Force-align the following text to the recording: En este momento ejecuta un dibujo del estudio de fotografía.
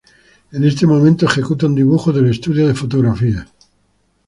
En 0.51 0.63
este 0.63 0.87
momento 0.87 1.27
ejecuta 1.27 1.67
un 1.67 1.75
dibujo 1.75 2.11
del 2.11 2.27
estudio 2.31 2.67
de 2.67 2.73
fotografía. 2.73 3.47